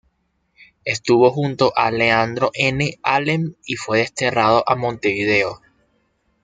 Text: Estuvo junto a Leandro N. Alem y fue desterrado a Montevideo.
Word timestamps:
Estuvo 0.83 1.29
junto 1.29 1.73
a 1.75 1.91
Leandro 1.91 2.49
N. 2.55 2.97
Alem 3.03 3.53
y 3.65 3.75
fue 3.75 3.99
desterrado 3.99 4.63
a 4.67 4.75
Montevideo. 4.75 5.61